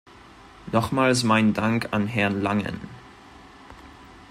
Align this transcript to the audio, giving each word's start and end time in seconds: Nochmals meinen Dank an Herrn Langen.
Nochmals 0.71 1.21
meinen 1.23 1.53
Dank 1.53 1.89
an 1.91 2.07
Herrn 2.07 2.41
Langen. 2.41 2.79